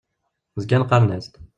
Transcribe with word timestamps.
Zgan 0.61 0.83
qqaren-as-d. 0.87 1.33